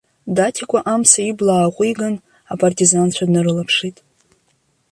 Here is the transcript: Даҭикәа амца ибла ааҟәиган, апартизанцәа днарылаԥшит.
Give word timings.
Даҭикәа 0.35 0.79
амца 0.93 1.21
ибла 1.29 1.53
ааҟәиган, 1.57 2.15
апартизанцәа 2.53 3.25
днарылаԥшит. 3.27 3.97